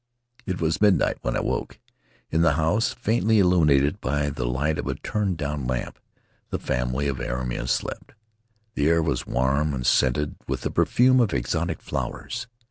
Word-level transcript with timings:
It 0.47 0.59
was 0.59 0.81
midnight 0.81 1.19
when 1.21 1.35
I 1.35 1.41
awoke. 1.41 1.79
In 2.31 2.41
the 2.41 2.53
house, 2.53 2.91
faintly 2.91 3.37
illuminated 3.37 4.01
by 4.01 4.31
the 4.31 4.47
light 4.47 4.79
of 4.79 4.87
a 4.87 4.95
turned 4.95 5.37
down 5.37 5.67
lamp, 5.67 5.99
the 6.49 6.57
family 6.57 7.07
of 7.07 7.17
Airima 7.19 7.69
slept. 7.69 8.13
The 8.73 8.87
air 8.89 9.03
was 9.03 9.27
warm 9.27 9.75
and 9.75 9.85
scented 9.85 10.37
with 10.47 10.61
the 10.61 10.71
perfume 10.71 11.19
of 11.19 11.35
exotic 11.35 11.83
flowers. 11.83 12.47